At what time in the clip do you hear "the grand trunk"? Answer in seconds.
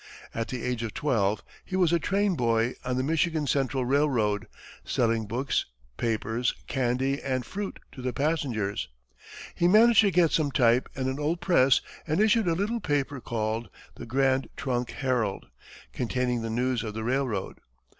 13.93-14.89